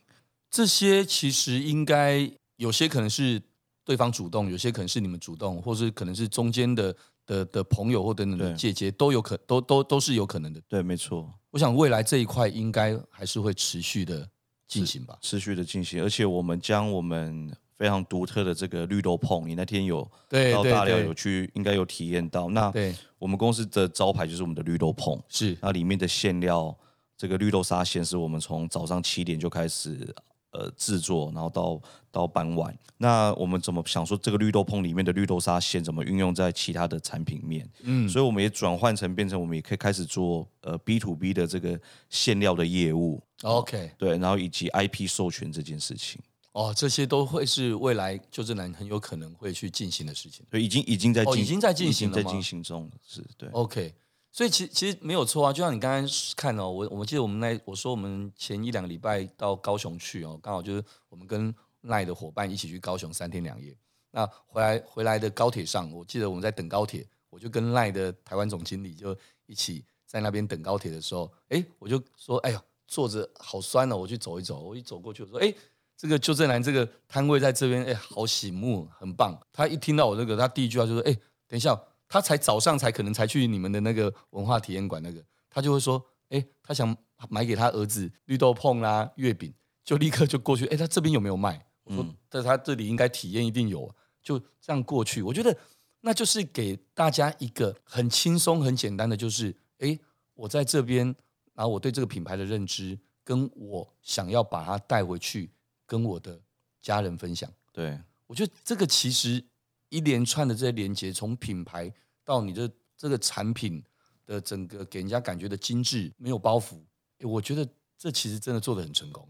[0.51, 3.41] 这些其实应该有些可能是
[3.83, 6.95] 对方主动，有些可能是你们主动，或是可能是中间的
[7.25, 10.61] 的的朋友或等等的姐姐都有可都都都是有可能的。
[10.67, 11.31] 对，没错。
[11.51, 14.29] 我想未来这一块应该还是会持续的
[14.69, 20.09] 进行吧，持续的进行，而且我们将我们非常独特的这个绿豆碰，你那天有
[20.53, 22.47] 到大寮有去，应该有体验到。
[22.49, 22.71] 那
[23.17, 26.73] 我们公司的招牌就是我们的绿豆碰，是那里面的馅料，
[27.17, 30.15] 这个绿豆沙馅是我们从早上七点就开始。
[30.51, 31.81] 呃，制作，然后到
[32.11, 37.69] 到傍晚，那我们怎么想说这个绿豆椪里面的绿豆沙馅怎么运用在其他的产品面？
[37.83, 43.21] 嗯，所以我们也转换成变成我们也可以开始做呃 B to B 的这个馅料的业务。
[43.43, 46.19] OK，对，然后以及 IP 授权这件事情。
[46.53, 50.43] 哦，这些都会是未来就正男很有可能会去进行的事情。
[50.49, 53.47] 对，已经已经在进、哦、已经在进行了在进行中，是对。
[53.49, 53.93] OK。
[54.31, 63.75] 所以其其实没有错啊，就像你刚刚看哦，我我记得我们那我说我们前一两个礼拜到高雄去哦，刚好就是我们跟赖的伙伴一起去高雄三天两夜。
[64.11, 69.15] 那回来回来的高铁上，我记得我们在等高铁，我就跟赖的台湾总经理就
[69.45, 74.59] 一起在那边等高铁的时候，哎，我就说，哎呀，坐着好酸哦，我去走一走。
[74.59, 75.53] 我一走过去，我说，哎，
[75.95, 79.39] 这个邱正南这个摊位在这边，哎，好醒目，很棒。
[79.53, 81.13] 他一听到我这个，他第一句话就说：“哎，
[81.47, 81.79] 等一下，
[82.09, 86.93] 他才早上才可能才去你们的那个文化体验馆那个，他就会说：哎，他想
[87.29, 89.53] 买给他儿子绿豆碰啦、月饼，
[89.85, 90.65] 就立刻就过去。
[90.65, 91.65] 哎，他这边有没有卖？
[91.83, 95.21] 我说，在他这里应该体验一定有，就这样过去。
[95.21, 95.55] 我觉得
[96.01, 99.97] 那就是给大家一个很轻松、很简单的，就是哎，
[100.33, 101.05] 我在这边，
[101.53, 105.51] 然后我对这个品牌的认知，跟我想要把它带回去。”
[105.89, 106.39] 跟我的
[106.79, 109.43] 家人分享，对，我觉得这个其实
[109.89, 111.91] 一连串的这些连接，从品牌
[112.23, 113.83] 到你的这个产品
[114.25, 116.79] 的整个给人家感觉的精致，没有包袱，
[117.21, 119.27] 我觉得这其实真的做的很成功。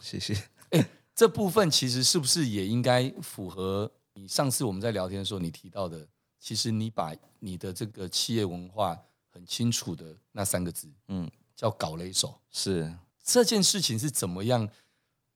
[0.00, 0.34] 谢谢。
[0.70, 6.06] 哎，这部分其实是不是也应该符合你上次我们在聊天的时候你提到的？
[6.38, 14.68] 其实你把你的这个企业文化很清楚的那三个字，嗯，叫搞雷手，是这件事情是怎么样？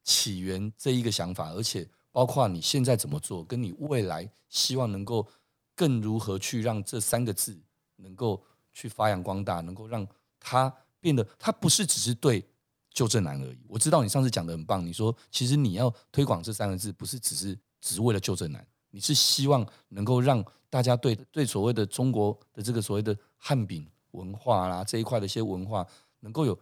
[0.02, 5.26] 起源这一个想法，而且包括你现在怎么做，跟你未来希望能够
[5.74, 7.60] 更如何去让这三个字
[7.96, 8.40] 能够
[8.72, 10.06] 去发扬光大，能够让
[10.38, 12.46] 它变得，它不是只是对
[12.92, 13.58] 旧振南而已。
[13.66, 25.84] 我知道你上次讲的很棒，你说其实你要推广这三个字，不是只是只是为了旧振南，你是希望能够让大家对对所谓的中国的这个所谓的汉饼文化啦这一块的一些文化，
[26.20, 26.56] 能够有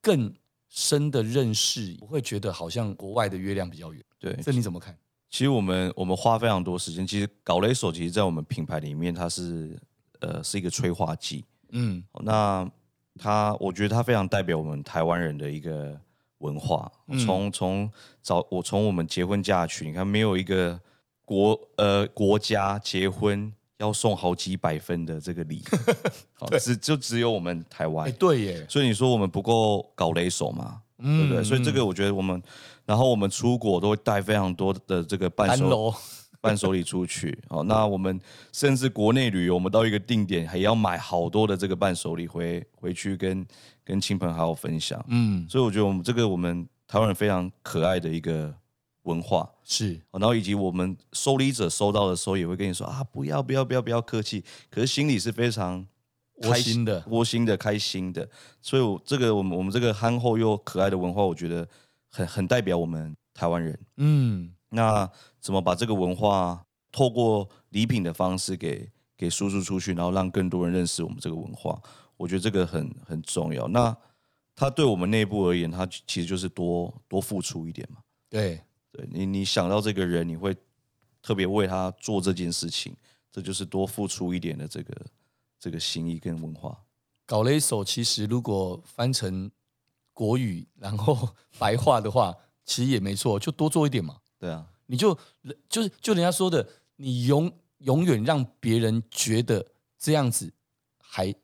[0.00, 0.34] 更。
[0.74, 4.04] 深的认识，我会觉得好像国外的月亮比较圆。
[4.18, 4.92] 对，这你怎么看？
[5.30, 7.06] 其实我们我们花非常多时间。
[7.06, 9.80] 其实搞雷手，其实在我们品牌里面，它是
[10.18, 11.44] 呃是一个催化剂。
[11.70, 12.68] 嗯，那
[13.16, 15.96] 它我觉得它非常代表我们台湾人的一个
[16.38, 16.90] 文化。
[17.24, 17.88] 从从
[18.20, 20.80] 早我从我们结婚嫁娶，你看没有一个
[21.24, 23.52] 国呃国家结婚。
[23.84, 25.62] 要送好几百分的这个礼，
[26.58, 28.10] 只就只有我们台湾。
[28.12, 30.80] 对耶，所以你说我们不够搞雷手嘛？
[30.98, 31.44] 嗯，对不对？
[31.44, 32.42] 所以这个我觉得我们，
[32.86, 35.94] 然后我们出国都会带非常多的这个伴手
[36.40, 37.36] 伴手礼出去。
[37.48, 38.18] 好，那我们
[38.52, 43.46] 甚至国内旅游，我们到一个定点还要买好多的这个伴手礼回回去跟
[43.84, 45.04] 跟亲朋好友分享。
[45.08, 48.54] 嗯，所以我觉得我们这个我们台湾人非常可爱的一个。
[49.04, 55.86] 文化是，然后以及我们收礼者收到的时候也会跟你说啊，不要不要不要不要客气，可是心里是非常
[56.42, 58.28] 开心的，窝心的，开心的。
[58.60, 61.68] 所以，我这个我们我们这个憨厚又可爱的文化，我觉得
[62.10, 63.78] 很很代表我们台湾人。
[63.98, 65.08] 嗯，那
[65.40, 71.78] 怎么把这个文化透过礼品的方式给给输出出去，然后让更多人认识我们这个文化？
[72.16, 73.68] 我觉得这个很很重要。
[73.68, 73.94] 那
[74.56, 77.98] 它对我们内部而言，它其实就是多多付出一点嘛。
[78.30, 78.60] 对。
[78.96, 80.56] 对你，你想到这个人，你会
[81.20, 82.94] 特别为他做这件事情，
[83.32, 84.94] 这就是多付出一点的这个
[85.58, 86.80] 这个心意跟文化。
[87.26, 89.50] 搞了一首其实如果翻成
[90.12, 91.28] 国语，然后
[91.58, 92.32] 白话的话，
[92.64, 94.18] 其实也没错，就多做一点嘛。
[94.38, 95.12] 对啊，你就
[95.68, 99.66] 就是就人家说的，你永永远让别人觉得
[99.98, 100.52] 这样子
[100.98, 101.34] 还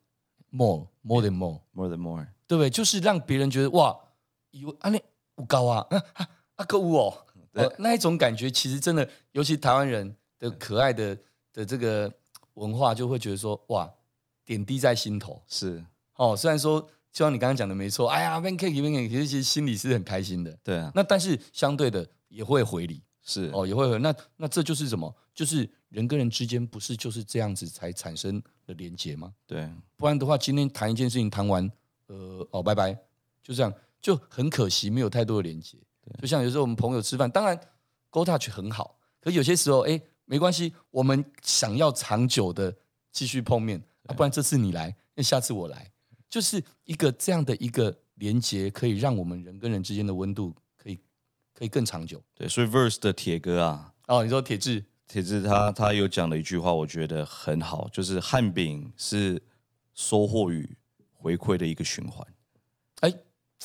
[0.50, 2.70] more more than more more than more，对不对？
[2.70, 3.98] 就是让别人觉得哇，
[4.52, 5.02] 有啊那
[5.34, 5.84] 不高啊，
[6.14, 7.26] 啊啊购物哦。
[7.52, 11.16] 呃，那一种感觉其实真的，尤其台湾人的可爱的
[11.52, 12.12] 的这个
[12.54, 13.92] 文化，就会觉得说，哇，
[14.44, 15.42] 点滴在心头。
[15.48, 15.84] 是
[16.16, 16.80] 哦，虽然说，
[17.12, 20.56] 就像你刚刚讲的没错，哎呀，ban cake ban cake，其实其实心里是很开心的。
[20.62, 20.92] 对啊。
[20.94, 23.02] 那但是相对的也会回礼。
[23.22, 23.98] 是哦，也会回。
[23.98, 25.14] 那那这就是什么？
[25.34, 29.32] 就是人跟人之间不是就是这样子才产生的连结吗？
[29.46, 29.70] 对。
[29.96, 31.70] 不然的话，今天谈一件事情谈完，
[32.06, 32.92] 呃，哦，拜拜，
[33.42, 35.76] 就这样，就很可惜，没有太多的连结。
[36.20, 37.58] 就像有时候我们朋友吃饭，当然
[38.10, 42.76] Go Touch 很好，可有些时候哎，没关系，我们想要长久的
[43.12, 45.90] 继续碰面，啊，不然这次你来，那下次我来，
[46.28, 50.98] 就是一个这样的一个连接，可以让我们人跟人之间的温度可以
[51.54, 52.22] 可以更长久。
[52.34, 59.40] 对，所以 Verse 的铁哥啊，哦，你说铁志，铁志他他有讲了一句话，我觉得很好，就是汉饼是
[59.94, 60.76] 收获与
[61.12, 62.26] 回馈的一个循环。
[63.00, 63.14] 哎。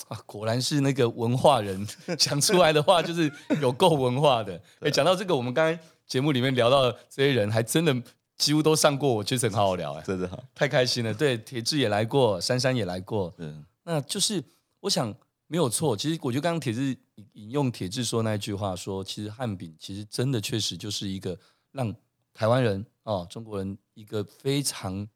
[0.08, 3.32] 啊，果然是那个文化人讲出来的话，就是
[3.62, 4.62] 有够文化的。
[4.82, 7.96] 哎，讲到这个，我们刚才节目里面聊到的这些人，还真的
[8.38, 11.14] 几乎都上过，我确实很好好聊，哎，真的好，太开心了。
[11.14, 14.44] 对，铁志也来过，珊珊也来过，嗯，那就是
[14.82, 15.14] 我想
[15.48, 15.96] 没有错。
[15.96, 16.96] 其实我觉得刚刚铁志
[17.34, 21.38] 引用铁志说那一句话说，其实汉饼其实真的确实就是一个
[21.72, 21.96] 让
[22.34, 25.08] 台湾人哦中国人一个非常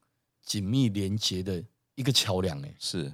[0.42, 1.62] 紧密连接的
[1.96, 3.12] 一个桥梁，哎，是。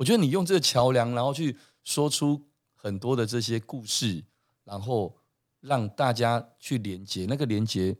[0.00, 2.42] 我觉得你用这个桥梁，然后去说出
[2.74, 4.24] 很多的这些故事，
[4.64, 5.14] 然后
[5.60, 7.26] 让大家去连接。
[7.28, 7.94] 那个连接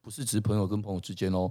[0.00, 1.48] 不是只是朋友跟朋友之间哦，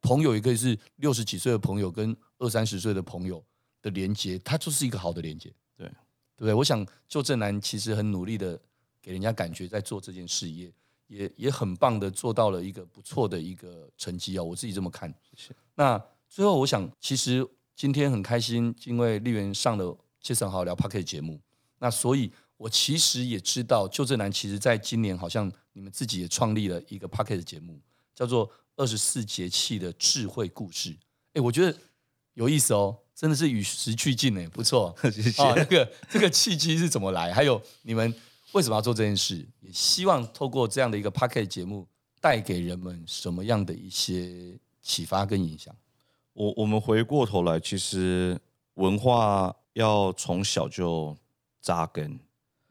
[0.00, 3.44] 朋友也可以是六十几岁的朋友跟二三十岁的朋友
[3.82, 5.52] 的连接，它就是一个好的连接。
[5.76, 6.54] 对，对不对？
[6.54, 8.56] 我想旧振南其实很努力的
[9.02, 10.72] 给人家感觉在做这件事业，
[11.08, 15.12] 也也很棒的做到了一个不错的一个成绩哦，我自己这么看。
[15.20, 15.56] 谢谢。
[15.74, 21.40] 那最后我想，其实今天很开心，因为丽媛上了 Jason 好好聊 p o c k e t 节目，
[21.78, 27.80] 那所以我其实也知道，旧正南其实在今年好像你们自己也创立了一个 p o c k e t 节目，
[28.14, 30.90] 叫做《二十四节气的智慧故事》。
[31.34, 31.76] 哎，我觉得
[32.34, 32.98] 有意思哦。
[33.14, 34.92] 真的是与时俱进呢，不错。
[35.12, 35.42] 谢谢。
[35.42, 37.32] 哦，那个这个契机是怎么来？
[37.32, 38.12] 还有你们
[38.52, 39.46] 为什么要做这件事？
[39.60, 41.86] 也希望透过这样的一个 p o c k e t 节目，
[42.20, 45.72] 带给人们什么样的一些启发跟影响？
[46.32, 48.38] 我我们回过头来，其实
[48.74, 51.16] 文化要从小就
[51.60, 52.18] 扎根。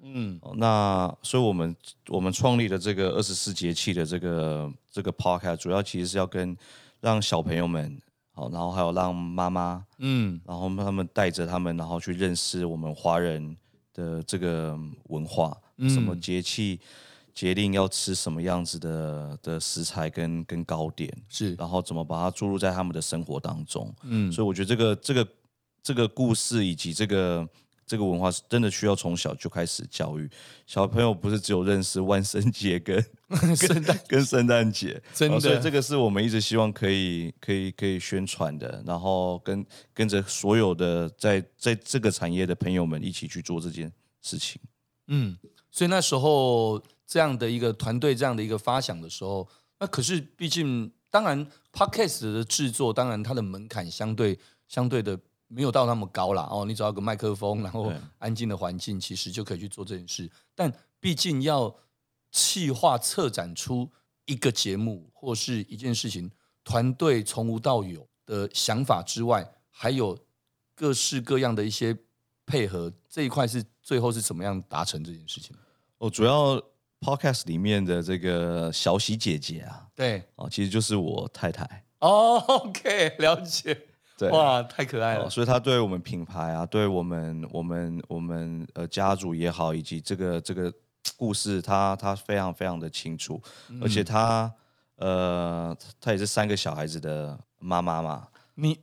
[0.04, 1.76] 嗯，那所以我们
[2.08, 6.58] 我们创立的这个二十四节气的这个这个 Podcast，主要其实是要跟
[7.00, 8.02] 让小朋友们。
[8.34, 13.58] 好，然后还有让妈妈，嗯，然后他们带着他们，然后去认识我们华人
[13.94, 16.80] 的这个文化，嗯、什么节气
[17.34, 25.28] 节令要吃什么样子的的食材跟跟糕点，是，然后怎么把它注入在他们的生活当中，嗯，所以我觉得这个这个
[25.84, 27.48] 这个故事以及这个。
[27.84, 30.30] 这个文化是真的需要从小就开始教育。
[30.66, 32.96] 小朋友，不是只有认识万圣节跟
[33.54, 43.92] 圣诞跟圣诞节，真的，所以这个是我们一直希望可以可以可以宣传的，然后跟跟着所有的在在这个产业的朋友们一起去做这件
[44.22, 44.62] 事情。
[45.08, 45.38] 嗯，
[45.70, 49.46] 所以那时候这样的一个团队这样的一个发想的时候，
[49.80, 55.20] 那可是毕竟当然 Podcast 的制作，当然它的门槛相对相对的。
[55.54, 60.32] 没有到那么高啦哦，你只要个麦克风，然后安静的环境，其实就可以去做这件事。
[60.56, 61.76] 但毕竟要
[62.32, 63.92] 企划策展出
[64.24, 66.32] 一个节目或是一件事情，
[66.64, 70.18] 团队从无到有的想法之外，还有
[70.74, 71.98] 各式各样的一些
[72.46, 75.54] 配合，这一块是最后是怎么样达成这件事情？
[75.98, 76.56] 哦，主要
[77.02, 81.84] Podcast 里面的这个小喜姐姐啊，对哦，其实就是我太太。
[82.00, 83.76] 哦，OK，了解。
[84.18, 85.28] 对哇，太可爱了！
[85.28, 90.72] 所以她对我们品牌啊，对我们我们我们呃家族也好，以及这个这个
[91.18, 94.54] 故事，她她非常非常的清楚，嗯、而且她
[94.98, 98.28] 呃她也是三个小孩子的妈妈嘛。
[98.54, 98.78] 你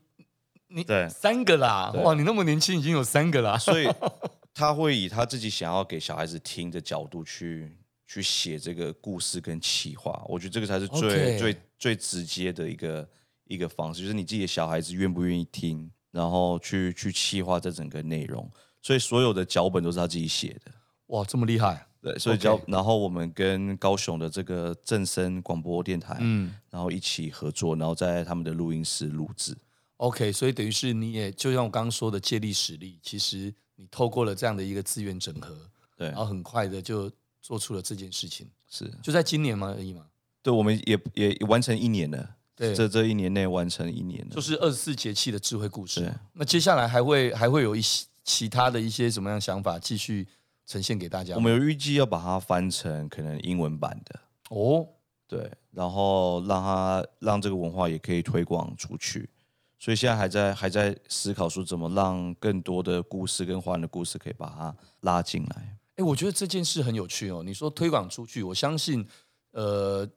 [0.67, 3.89] 你对三个啦，哇，你那么年轻已经有三个啦，所以
[4.53, 7.77] 他会以他自己想要给小孩子听的角度去
[8.09, 11.39] 去写这个故事跟企划，我觉得这个才是最 Okay.
[11.39, 13.09] 最最直接的一个。
[13.51, 18.47] 一个方式就是你自己的小孩子愿不愿意听，然后去去企划这整个内容，
[18.83, 20.71] 所以所有的脚本都是他自己写的。
[21.07, 21.87] 哇，这么厉害！
[22.03, 22.65] 对，所以脚，Okay.
[22.67, 29.57] 然后我们跟高雄的这个正声广播电台，嗯，然后一起合作，然后在他们的录音室录制。
[29.97, 35.57] OK，所以等于是你也就像我刚刚说的借力使力，其实你透过了这样的一个资源整合，
[35.97, 38.49] 对，然后很快的就做出了这件事情。
[38.69, 40.07] 是，就在今年吗而已吗？
[40.43, 42.37] 对，我们也也完成一年了。
[42.55, 46.13] 对，这这一年内完成一年，就是二十四节气的智慧故事。
[46.33, 50.27] 那接下来还会还会有一些其他的一些什么样想法继续
[50.67, 51.37] 呈现给大家？
[51.37, 54.21] 我们有预计要把它翻成可能英文版的
[54.51, 54.85] 哦，
[55.29, 59.31] 对，然后让它让这个文化也可以推广出去。
[59.79, 65.77] 所以现在还在还在思考说怎么让更多的故事跟华人的故事可以把它拉进来。
[65.99, 67.43] 哎，我觉得这件事很有趣哦。
[67.45, 69.07] 你说推广出去，我相信，
[69.53, 70.09] 呃。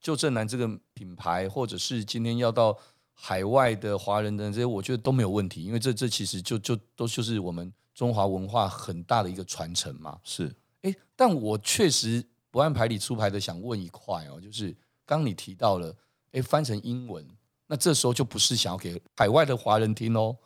[0.00, 2.76] 就正南这个品牌，或者是今天要到
[3.14, 10.20] 海外的华人的这些，我觉得都没有问题，因为这这其实就就都就是我们中华文化很大的一个传承嘛。
[10.22, 15.96] 是，哎，但我确实不按牌理出牌的想问一块哦，就是刚你提到了，
[16.32, 17.26] 哎，翻成英文，
[17.66, 20.36] 那这时候就不是想要给海外的华人听哦，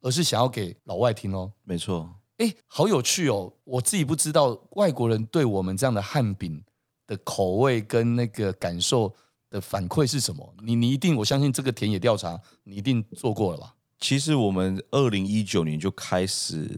[0.00, 1.52] 而是想要给老外听哦。
[1.64, 2.08] 没错，
[2.38, 6.62] 哎，好有趣哦，我自己不知道外国人对我们这样的汉饼
[7.06, 9.14] 的口味跟那个感受
[9.50, 10.54] 的反馈是什么？
[10.62, 13.74] 你你一定，我相信这个田野调查你一定做过了吧？
[14.00, 16.70] 其实我们二零一九年就开始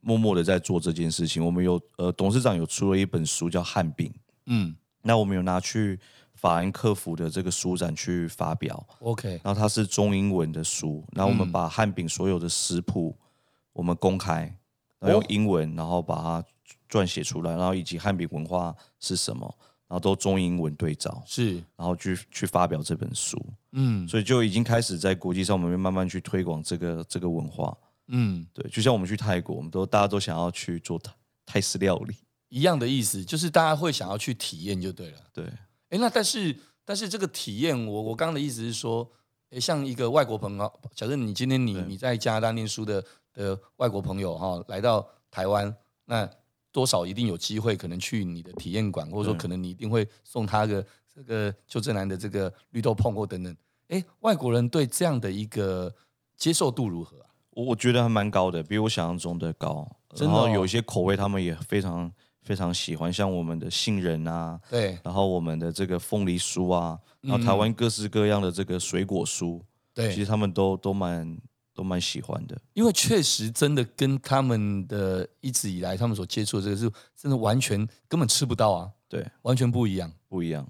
[0.00, 1.44] 默默的在做这件事情。
[1.44, 4.08] 我们有呃董事长有出了一本书叫《汉饼》，
[4.46, 6.00] 嗯，那我们有拿去
[6.32, 8.86] 法兰克福的这个书展去发表。
[9.00, 13.14] OK，然后它是中英文的书，然后我们把汉饼所有的食谱
[13.74, 14.50] 我们公开，
[15.04, 16.44] 然后用英文，然后把它。
[16.88, 19.52] 撰写出来，然后以及汉饼文化是什么，
[19.88, 23.36] 然后都中英文对照，是，然后去去发表这本书，
[23.72, 27.76] 嗯，所以就已经开始在国际上，我们慢慢去推广这个这个文化，
[28.08, 31.12] 嗯，对，就像我们去泰国，我们都大家都想要去做泰
[31.46, 32.14] 泰式料理，
[32.48, 35.44] 一样的意思，就是大家会想要去体验就对了，对，
[35.88, 39.10] 哎，那但是但是这个体验，我我刚刚的意思是说，
[39.50, 43.04] 哎，像一个外国朋友，假设你今天你你在加拿大念书的
[43.34, 45.74] 的外国朋友哈，来到台湾，
[46.06, 46.26] 那
[46.72, 53.54] 多少一定有机会可能去你的体验馆，或者说可能你一定会送他个这个邱正南的这个绿豆碰或等等。
[53.88, 55.94] 哎，外国人对这样的一个
[56.36, 57.26] 接受度如何啊？
[57.50, 59.86] 我我觉得还蛮高的，比我想象中的高。
[60.16, 62.10] 然后有一些口味他们也非常
[62.42, 69.60] 非常喜欢，像我们的杏仁啊，对，然后我们的这个凤梨酥啊，然后台湾各式各样的这个水果酥，
[69.92, 71.36] 对，其实他们都都蛮
[71.74, 72.56] 都蛮喜欢的。
[72.72, 80.66] 因为确实真的跟他们的一直以来他们所接触的这个是真的完全根本吃不到啊，对，完全不一样，不一样，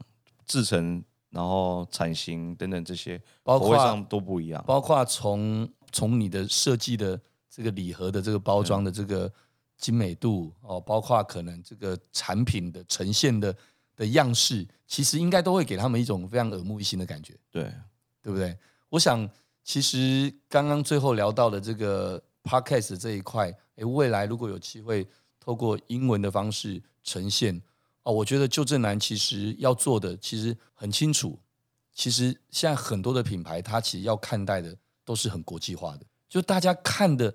[0.47, 7.21] 制成然后产型等等这些，包括上都不一样，包括从从你的设计的。
[7.57, 9.33] 这个礼盒的这个包装的这个
[9.79, 13.57] 精美度哦，包括可能这个产品的呈现的
[13.95, 17.73] 的样式，其实应该都会给他们一种非常耳目一新的感觉，对
[18.21, 18.59] 对不对？
[18.89, 19.31] 我想，
[19.65, 25.09] 其实刚刚最后聊到的这个 podcast 这一块，诶，未来如果有机会
[25.41, 27.61] 透过英文的方式呈现
[28.03, 31.39] 哦，我觉得旧正南其实要做的其实很清楚，
[31.95, 36.05] 其实现在很多的品牌，它其实要看待的都是很国际化的。
[36.29, 37.35] 就大家看的，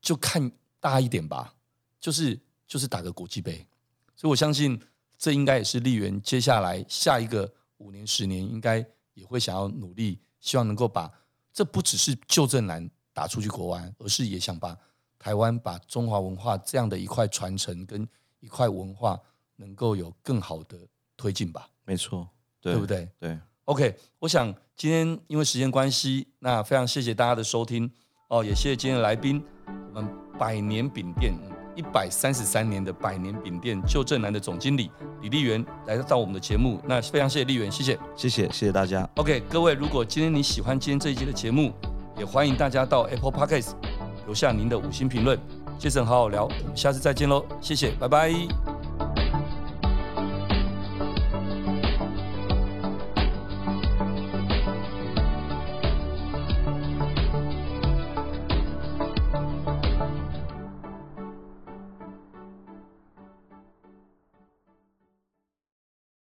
[0.00, 1.54] 就看大一点吧，
[1.98, 3.66] 就是就是打个国际杯，
[4.14, 4.78] 所以我相信
[5.16, 11.10] 这应该也是丽园接下来下一个五年十年应该也会想要努力，希望能够把
[11.56, 14.76] 这不只是旧振南打出去国外，而是也想把
[15.18, 18.06] 台湾把中华文化这样的一块传承跟
[18.40, 19.18] 一块文化
[19.56, 20.76] 能够有更好的
[21.16, 21.66] 推进吧。
[21.86, 22.28] 没错，
[22.60, 23.08] 对，对不对？
[23.18, 23.38] 对。
[23.64, 27.90] OK，我想今天因为时间关系，那非常谢谢大家的收听。
[28.28, 30.06] 哦，也谢谢今天的来宾，我们
[30.38, 31.32] 百年饼店
[31.76, 34.90] 一百三十三年的百年饼店旧正南的总经理
[35.22, 39.08] 李立元来到我们的节目，那非常谢谢立元，谢谢，谢谢，谢谢大家。
[39.16, 41.72] OK，各位，如果今天你喜欢今天这一集的节目，
[42.18, 43.72] 也欢迎大家到 Apple Podcast
[44.24, 45.38] 留下您的五星评论。
[45.78, 48.75] 杰森好好聊，我们下次再见喽，谢谢，拜拜。